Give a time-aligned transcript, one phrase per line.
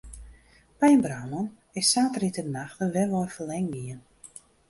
[0.79, 1.33] By in brân
[1.79, 3.99] is saterdeitenacht in wenwein ferlern gien.